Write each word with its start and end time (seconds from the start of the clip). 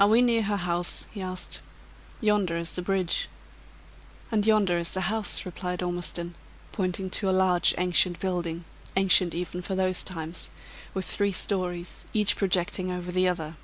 "Are 0.00 0.08
we 0.08 0.22
near 0.22 0.44
her 0.44 0.56
house?" 0.56 1.04
he 1.12 1.20
asked. 1.20 1.60
"Yonder 2.22 2.56
is 2.56 2.72
the 2.72 2.80
bridge." 2.80 3.28
"And 4.30 4.46
yonder 4.46 4.78
is 4.78 4.94
the 4.94 5.02
house," 5.12 5.44
replied 5.44 5.82
Ormiston, 5.82 6.36
pointing 6.72 7.10
to 7.10 7.28
a 7.28 7.32
large 7.36 7.74
ancient 7.76 8.18
building 8.18 8.64
ancient 8.96 9.34
even 9.34 9.60
for 9.60 9.74
those 9.74 10.04
times 10.04 10.48
with 10.94 11.04
three 11.04 11.32
stories, 11.32 12.06
each 12.14 12.34
projecting 12.36 12.90
over 12.90 13.12
the 13.12 13.28
other. 13.28 13.56